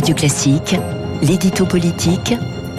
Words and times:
Radio 0.00 0.14
Classique, 0.14 0.76
l'édito 1.20 1.66
politique 1.66 2.32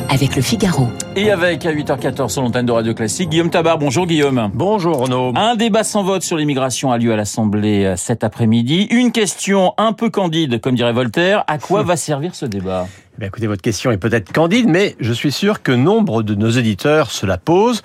avec 0.10 0.36
le 0.36 0.42
Figaro. 0.42 0.88
Et 1.16 1.30
avec 1.30 1.64
à 1.68 1.72
8h14 1.72 2.30
sur 2.30 2.42
l'antenne 2.42 2.66
de 2.66 2.72
Radio 2.72 2.96
Classique, 2.96 3.30
Guillaume 3.30 3.52
Tabar. 3.52 3.78
Bonjour 3.78 4.08
Guillaume. 4.08 4.50
Bonjour 4.56 4.98
Renaud. 4.98 5.32
Un 5.36 5.56
débat 5.56 5.84
sans 5.84 6.02
vote 6.02 6.24
sur 6.24 6.36
l'immigration 6.36 6.92
a 6.92 6.98
lieu 6.98 7.14
à 7.14 7.16
l'Assemblée 7.16 7.86
euh, 7.86 7.96
cet 7.96 8.24
après-midi. 8.24 8.88
Une 8.90 9.12
question 9.12 9.76
un 9.78 9.94
peu 9.94 10.10
candide, 10.10 10.60
comme 10.62 10.74
dirait 10.74 10.94
Voltaire. 10.94 11.44
À 11.46 11.60
quoi 11.60 11.84
va 11.84 11.96
servir 11.96 12.34
ce 12.34 12.48
débat? 12.48 12.88
Eh 13.22 13.26
écoutez, 13.26 13.46
votre 13.46 13.62
question 13.62 13.92
est 13.92 14.00
peut-être 14.00 14.34
candide, 14.34 14.68
mais 14.68 14.96
je 15.00 15.14
suis 15.14 15.32
sûr 15.32 15.62
que 15.62 15.72
nombre 15.72 16.24
de 16.24 16.34
nos 16.34 16.50
éditeurs 16.50 17.12
se 17.12 17.28
la 17.28 17.38
posent, 17.38 17.84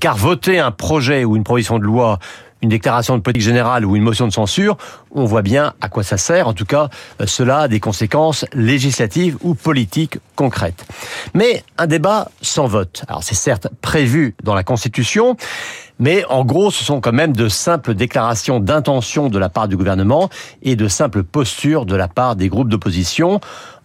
car 0.00 0.16
voter 0.16 0.58
un 0.58 0.70
projet 0.70 1.24
ou 1.24 1.36
une 1.36 1.44
proposition 1.44 1.78
de 1.78 1.84
loi 1.84 2.18
une 2.62 2.68
déclaration 2.68 3.16
de 3.16 3.22
politique 3.22 3.42
générale 3.42 3.84
ou 3.84 3.96
une 3.96 4.02
motion 4.02 4.26
de 4.26 4.32
censure, 4.32 4.76
on 5.12 5.24
voit 5.24 5.42
bien 5.42 5.72
à 5.80 5.88
quoi 5.88 6.02
ça 6.02 6.16
sert. 6.16 6.48
En 6.48 6.52
tout 6.52 6.64
cas, 6.64 6.88
euh, 7.20 7.26
cela 7.26 7.60
a 7.60 7.68
des 7.68 7.80
conséquences 7.80 8.44
législatives 8.52 9.36
ou 9.42 9.54
politiques 9.54 10.18
concrètes. 10.36 10.86
Mais 11.34 11.64
un 11.78 11.86
débat 11.86 12.30
sans 12.42 12.66
vote, 12.66 13.04
alors 13.08 13.22
c'est 13.22 13.34
certes 13.34 13.68
prévu 13.80 14.34
dans 14.42 14.54
la 14.54 14.62
Constitution, 14.62 15.36
mais 15.98 16.24
en 16.30 16.46
gros, 16.46 16.70
ce 16.70 16.82
sont 16.82 17.00
quand 17.00 17.12
même 17.12 17.34
de 17.34 17.48
simples 17.48 17.94
déclarations 17.94 18.58
d'intention 18.58 19.28
de 19.28 19.38
la 19.38 19.50
part 19.50 19.68
du 19.68 19.76
gouvernement 19.76 20.30
et 20.62 20.74
de 20.74 20.88
simples 20.88 21.22
postures 21.22 21.84
de 21.84 21.94
la 21.94 22.08
part 22.08 22.36
des 22.36 22.48
groupes 22.48 22.68
d'opposition. 22.68 23.40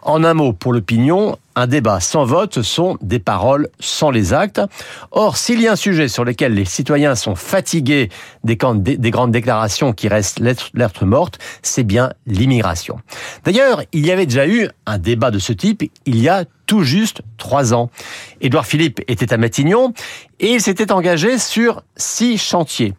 En 0.05 0.23
un 0.23 0.35
mot, 0.35 0.53
pour 0.53 0.71
l'opinion, 0.71 1.39
un 1.55 1.65
débat 1.65 1.99
sans 1.99 2.25
vote, 2.25 2.61
sont 2.61 2.95
des 3.01 3.17
paroles 3.17 3.69
sans 3.79 4.11
les 4.11 4.33
actes. 4.33 4.61
Or, 5.09 5.35
s'il 5.35 5.59
y 5.59 5.67
a 5.67 5.71
un 5.71 5.75
sujet 5.75 6.09
sur 6.09 6.23
lequel 6.23 6.53
les 6.53 6.63
citoyens 6.63 7.15
sont 7.15 7.33
fatigués 7.33 8.09
des, 8.43 8.55
grandes 8.55 9.31
déclarations 9.31 9.93
qui 9.93 10.07
restent 10.07 10.39
lettres 10.39 11.05
mortes, 11.05 11.39
c'est 11.63 11.83
bien 11.83 12.13
l'immigration. 12.27 12.99
D'ailleurs, 13.45 13.81
il 13.93 14.05
y 14.05 14.11
avait 14.11 14.27
déjà 14.27 14.47
eu 14.47 14.69
un 14.85 14.99
débat 14.99 15.31
de 15.31 15.39
ce 15.39 15.53
type 15.53 15.81
il 16.05 16.21
y 16.21 16.29
a 16.29 16.45
tout 16.67 16.83
juste 16.83 17.23
trois 17.39 17.73
ans. 17.73 17.89
Édouard 18.41 18.67
Philippe 18.67 19.01
était 19.07 19.33
à 19.33 19.37
Matignon 19.37 19.91
et 20.39 20.53
il 20.53 20.61
s'était 20.61 20.91
engagé 20.91 21.39
sur 21.39 21.81
six 21.97 22.37
chantiers. 22.37 22.93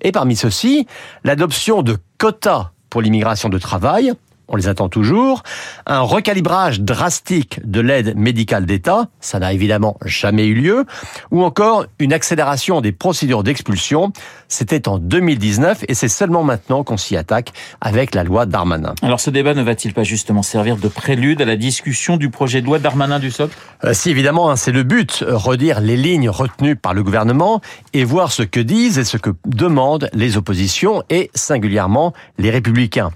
Et 0.00 0.12
parmi 0.12 0.36
ceux-ci, 0.36 0.86
l'adoption 1.24 1.82
de 1.82 1.98
quotas 2.18 2.70
pour 2.88 3.02
l'immigration 3.02 3.48
de 3.48 3.58
travail, 3.58 4.12
on 4.48 4.56
les 4.56 4.68
attend 4.68 4.88
toujours. 4.88 5.42
Un 5.86 6.00
recalibrage 6.00 6.80
drastique 6.80 7.60
de 7.64 7.80
l'aide 7.80 8.16
médicale 8.16 8.66
d'État, 8.66 9.08
ça 9.20 9.38
n'a 9.38 9.52
évidemment 9.52 9.96
jamais 10.04 10.46
eu 10.46 10.54
lieu. 10.54 10.84
Ou 11.30 11.42
encore 11.42 11.86
une 11.98 12.12
accélération 12.12 12.80
des 12.80 12.92
procédures 12.92 13.42
d'expulsion, 13.42 14.12
c'était 14.48 14.88
en 14.88 14.98
2019 14.98 15.84
et 15.88 15.94
c'est 15.94 16.08
seulement 16.08 16.44
maintenant 16.44 16.84
qu'on 16.84 16.96
s'y 16.96 17.16
attaque 17.16 17.52
avec 17.80 18.14
la 18.14 18.24
loi 18.24 18.46
Darmanin. 18.46 18.94
Alors 19.02 19.20
ce 19.20 19.30
débat 19.30 19.54
ne 19.54 19.62
va-t-il 19.62 19.94
pas 19.94 20.04
justement 20.04 20.42
servir 20.42 20.76
de 20.76 20.88
prélude 20.88 21.40
à 21.40 21.44
la 21.44 21.56
discussion 21.56 22.16
du 22.16 22.30
projet 22.30 22.60
de 22.60 22.66
loi 22.66 22.78
Darmanin 22.78 23.18
du 23.18 23.30
SOC 23.30 23.50
euh, 23.84 23.94
Si 23.94 24.10
évidemment, 24.10 24.50
hein, 24.50 24.56
c'est 24.56 24.72
le 24.72 24.82
but, 24.82 25.24
redire 25.26 25.80
les 25.80 25.96
lignes 25.96 26.28
retenues 26.28 26.76
par 26.76 26.94
le 26.94 27.02
gouvernement 27.02 27.60
et 27.92 28.04
voir 28.04 28.32
ce 28.32 28.42
que 28.42 28.60
disent 28.60 28.98
et 28.98 29.04
ce 29.04 29.16
que 29.16 29.30
demandent 29.46 30.10
les 30.12 30.36
oppositions 30.36 31.02
et 31.10 31.30
singulièrement 31.34 32.12
les 32.38 32.50
républicains. 32.50 33.10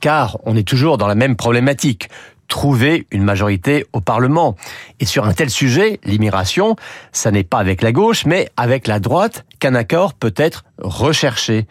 Car 0.00 0.38
on 0.44 0.56
est 0.56 0.69
toujours 0.70 0.98
dans 0.98 1.08
la 1.08 1.16
même 1.16 1.34
problématique 1.34 2.08
trouver 2.46 3.06
une 3.10 3.24
majorité 3.24 3.86
au 3.92 4.00
Parlement. 4.00 4.56
Et 5.00 5.04
sur 5.04 5.24
un 5.24 5.32
tel 5.32 5.50
sujet, 5.50 5.98
l'immigration, 6.04 6.76
ça 7.10 7.32
n'est 7.32 7.44
pas 7.44 7.58
avec 7.58 7.82
la 7.82 7.90
gauche, 7.90 8.24
mais 8.24 8.48
avec 8.56 8.86
la 8.86 9.00
droite 9.00 9.44
qu'un 9.58 9.74
accord 9.74 10.14
peut 10.14 10.34
être 10.36 10.64
recherché. 10.78 11.66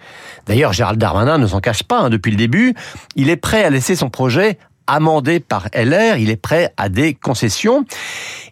D'ailleurs, 0.47 0.73
Gérald 0.73 1.00
Darmanin 1.00 1.38
ne 1.38 1.47
s'en 1.47 1.61
cache 1.61 1.83
pas 1.83 2.00
hein, 2.00 2.09
depuis 2.09 2.31
le 2.31 2.38
début. 2.38 2.75
Il 3.16 3.30
est 3.30 3.38
prêt 3.38 3.64
à 3.64 3.69
laisser 3.69 3.95
son 3.95 4.09
projet 4.09 4.58
amendé 4.88 5.39
par 5.39 5.67
LR, 5.73 6.17
il 6.17 6.30
est 6.30 6.41
prêt 6.41 6.73
à 6.75 6.89
des 6.89 7.13
concessions. 7.13 7.86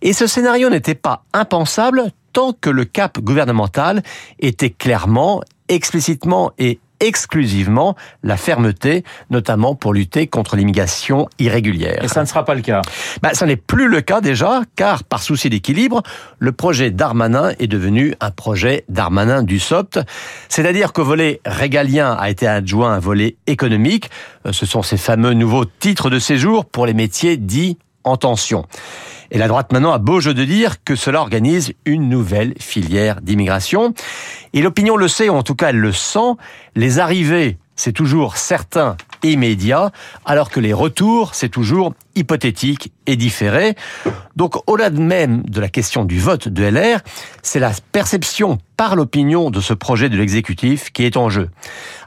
Et 0.01 0.13
ce 0.13 0.27
scénario 0.27 0.69
n'était 0.69 0.95
pas 0.95 1.23
impensable 1.33 2.11
tant 2.31 2.53
que 2.53 2.69
le 2.69 2.85
cap 2.85 3.19
gouvernemental 3.19 4.03
était 4.39 4.69
clairement, 4.69 5.41
explicitement 5.67 6.51
et 6.59 6.79
exclusivement 6.99 7.95
la 8.23 8.37
fermeté, 8.37 9.03
notamment 9.29 9.75
pour 9.75 9.93
lutter 9.93 10.27
contre 10.27 10.55
l'immigration 10.55 11.27
irrégulière. 11.39 12.03
Et 12.03 12.07
ça 12.07 12.21
ne 12.21 12.25
sera 12.25 12.45
pas 12.45 12.55
le 12.55 12.61
cas 12.61 12.81
bah, 13.21 13.33
Ça 13.33 13.45
n'est 13.45 13.55
plus 13.55 13.87
le 13.87 14.01
cas 14.01 14.21
déjà, 14.21 14.61
car 14.75 15.03
par 15.03 15.21
souci 15.21 15.49
d'équilibre, 15.49 16.03
le 16.39 16.51
projet 16.51 16.91
Darmanin 16.91 17.51
est 17.59 17.67
devenu 17.67 18.15
un 18.19 18.31
projet 18.31 18.83
Darmanin 18.89 19.43
du 19.43 19.59
SOPT, 19.59 19.99
c'est-à-dire 20.49 20.93
qu'au 20.93 21.03
volet 21.03 21.41
régalien 21.45 22.13
a 22.13 22.29
été 22.29 22.47
adjoint 22.47 22.93
un 22.93 22.99
volet 22.99 23.35
économique, 23.47 24.09
euh, 24.45 24.51
ce 24.51 24.65
sont 24.65 24.81
ces 24.81 24.97
fameux 24.97 25.33
nouveaux 25.33 25.65
titres 25.65 26.09
de 26.09 26.19
séjour 26.19 26.65
pour 26.65 26.85
les 26.85 26.93
métiers 26.93 27.37
dits 27.37 27.77
en 28.03 28.17
tension. 28.17 28.65
Et 29.31 29.37
la 29.37 29.47
droite 29.47 29.71
maintenant 29.71 29.91
a 29.91 29.97
beau 29.97 30.19
jeu 30.19 30.33
de 30.33 30.43
dire 30.43 30.83
que 30.83 30.95
cela 30.95 31.19
organise 31.19 31.73
une 31.85 32.09
nouvelle 32.09 32.53
filière 32.59 33.21
d'immigration. 33.21 33.93
Et 34.53 34.61
l'opinion 34.61 34.97
le 34.97 35.07
sait, 35.07 35.29
ou 35.29 35.35
en 35.35 35.43
tout 35.43 35.55
cas 35.55 35.69
elle 35.69 35.79
le 35.79 35.91
sent, 35.91 36.35
les 36.75 36.99
arrivées, 36.99 37.57
c'est 37.75 37.93
toujours 37.93 38.37
certain 38.37 38.97
et 39.23 39.31
immédiat, 39.31 39.91
alors 40.25 40.49
que 40.49 40.59
les 40.59 40.73
retours, 40.73 41.33
c'est 41.35 41.49
toujours 41.49 41.93
hypothétique 42.15 42.91
et 43.05 43.15
différé. 43.15 43.75
Donc 44.35 44.55
au-delà 44.67 44.89
même 44.89 45.43
de 45.43 45.61
la 45.61 45.69
question 45.69 46.03
du 46.03 46.19
vote 46.19 46.47
de 46.47 46.63
LR, 46.63 46.99
c'est 47.41 47.59
la 47.59 47.71
perception 47.91 48.57
par 48.75 48.95
l'opinion 48.95 49.49
de 49.49 49.61
ce 49.61 49.73
projet 49.73 50.09
de 50.09 50.17
l'exécutif 50.17 50.91
qui 50.91 51.03
est 51.03 51.17
en 51.17 51.29
jeu. 51.29 51.49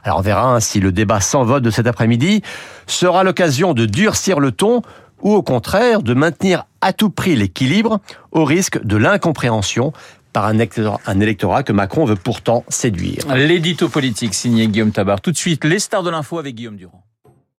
Alors 0.03 0.19
on 0.19 0.21
verra 0.21 0.55
hein, 0.55 0.59
si 0.59 0.79
le 0.79 0.91
débat 0.91 1.21
sans 1.21 1.43
vote 1.43 1.63
de 1.63 1.71
cet 1.71 1.87
après-midi 1.87 2.41
sera 2.87 3.23
l'occasion 3.23 3.73
de 3.73 3.85
durcir 3.85 4.39
le 4.39 4.51
ton 4.51 4.81
ou 5.21 5.33
au 5.33 5.43
contraire 5.43 6.01
de 6.01 6.13
maintenir 6.13 6.65
à 6.81 6.93
tout 6.93 7.09
prix 7.09 7.35
l'équilibre 7.35 7.99
au 8.31 8.45
risque 8.45 8.83
de 8.83 8.97
l'incompréhension 8.97 9.93
par 10.33 10.45
un 10.45 11.19
électorat, 11.19 11.63
que 11.63 11.73
Macron 11.73 12.05
veut 12.05 12.15
pourtant 12.15 12.63
séduire. 12.69 13.35
L'édito 13.35 13.89
politique 13.89 14.33
signé 14.33 14.67
Guillaume 14.67 14.91
Tabar. 14.91 15.19
Tout 15.19 15.31
de 15.31 15.37
suite, 15.37 15.65
les 15.65 15.79
stars 15.79 16.03
de 16.03 16.09
l'info 16.09 16.39
avec 16.39 16.55
Guillaume 16.55 16.77
Durand. 16.77 17.03